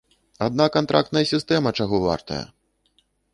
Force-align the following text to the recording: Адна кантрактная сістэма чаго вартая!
Адна 0.45 0.65
кантрактная 0.77 1.23
сістэма 1.33 1.75
чаго 1.81 2.01
вартая! 2.07 2.41